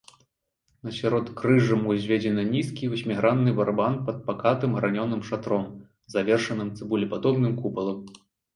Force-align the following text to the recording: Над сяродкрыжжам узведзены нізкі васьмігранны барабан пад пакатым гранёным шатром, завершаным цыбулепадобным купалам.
Над 0.85 0.93
сяродкрыжжам 0.99 1.81
узведзены 1.91 2.45
нізкі 2.55 2.89
васьмігранны 2.95 3.51
барабан 3.61 3.93
пад 4.09 4.17
пакатым 4.31 4.71
гранёным 4.81 5.21
шатром, 5.31 5.65
завершаным 6.17 6.75
цыбулепадобным 6.81 7.53
купалам. 7.63 7.99